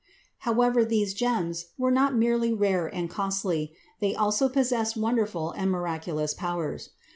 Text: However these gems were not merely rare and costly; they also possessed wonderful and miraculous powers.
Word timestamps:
However 0.39 0.83
these 0.83 1.13
gems 1.13 1.67
were 1.77 1.91
not 1.91 2.15
merely 2.15 2.51
rare 2.51 2.87
and 2.87 3.07
costly; 3.07 3.71
they 3.99 4.15
also 4.15 4.49
possessed 4.49 4.97
wonderful 4.97 5.51
and 5.51 5.69
miraculous 5.69 6.33
powers. 6.33 6.89